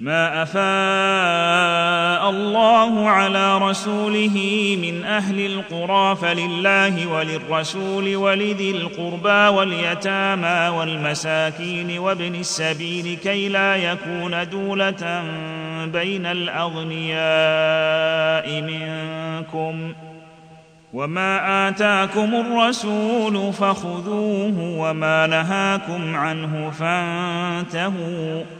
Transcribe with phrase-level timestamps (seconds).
[0.00, 4.36] ما افاء الله على رسوله
[4.82, 15.22] من أهل القرى فلله وللرسول ولذي القربى واليتامى والمساكين وابن السبيل كي لا يكون دوله
[15.84, 17.20] بين الاغنياء
[18.62, 19.92] منكم
[20.92, 28.59] وما اتاكم الرسول فخذوه وما نهاكم عنه فانتهوا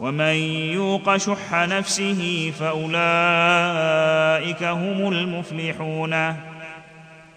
[0.00, 0.34] ومن
[0.74, 6.34] يوق شح نفسه فأولئك هم المفلحون.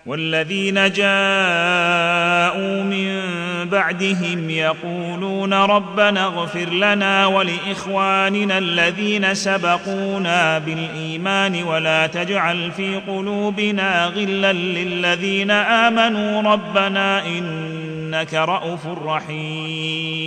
[0.06, 3.22] والذين جاءوا من
[3.70, 15.52] بعدهم يقولون ربنا اغفر لنا ولإخواننا الذين سبقونا بالإيمان ولا تجعل في قلوبنا غلا للذين
[15.52, 16.54] آمنوا.
[16.54, 20.23] ربنا إنك رءوف رحيم.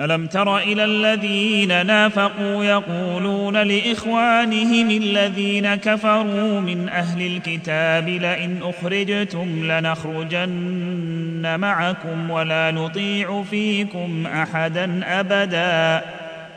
[0.00, 11.54] ألم تر إلى الذين نافقوا يقولون لإخوانهم الذين كفروا من أهل الكتاب لئن أخرجتم لنخرجن
[11.60, 16.04] معكم ولا نطيع فيكم أحدا أبدا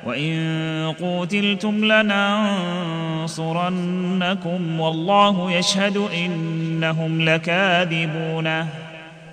[0.03, 1.85] وإن قوتلتم
[3.23, 3.59] لننصرنكم
[4.79, 8.67] والله يشهد إنهم لكاذبون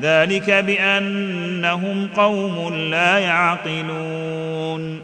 [0.00, 5.02] ذلك بأنهم قوم لا يعقلون.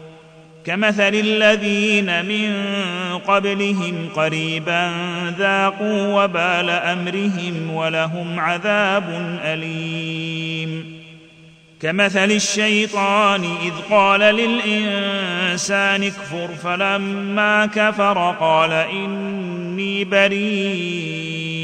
[0.65, 2.53] كمثل الذين من
[3.17, 4.91] قبلهم قريبا
[5.37, 11.03] ذاقوا وبال أمرهم ولهم عذاب أليم.
[11.81, 21.63] كمثل الشيطان إذ قال للإنسان اكفر فلما كفر قال إني بريء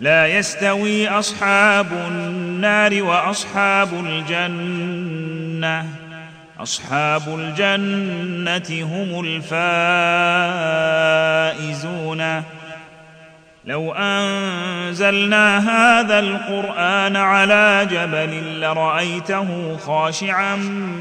[0.00, 5.86] لا يستوي أصحاب النار وأصحاب الجنة.
[6.60, 9.20] أصحاب الجنة هم
[11.54, 12.42] الفائزون.
[13.64, 20.56] لو أنزلنا هذا القرآن على جبل لرأيته خاشعا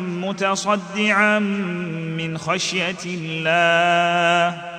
[0.05, 4.76] متصدعا من خشية الله.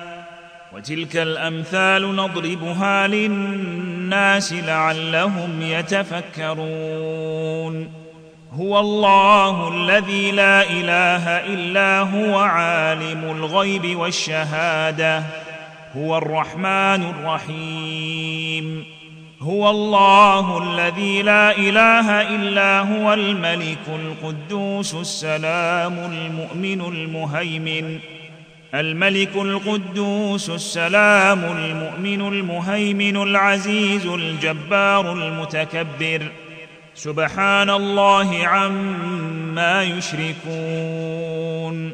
[0.73, 6.59] وتلك الأمثال نضربها للناس لعلهم يتفكرون.
[8.53, 15.23] هو الله الذي لا إله إلا هو عالم الغيب والشهادة.
[15.97, 18.85] هو الرحمن الرحيم.
[19.41, 27.99] هو الله الذي لا إله إلا هو الملك القدوس السلام المؤمن المهيمن.
[28.73, 36.31] الملك القدوس السلام المؤمن المهيمن العزيز الجبار المتكبر.
[36.95, 41.93] سبحان الله عما يشركون.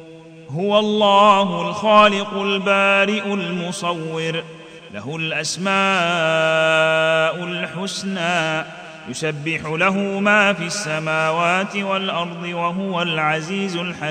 [0.50, 4.44] هو الله الخالق البارئ المصور.
[4.94, 5.76] له الأسماء
[7.44, 8.66] الحسنى.
[9.10, 14.06] يسبح له ما في السماوات والأرض وهو العزيز الحكيم.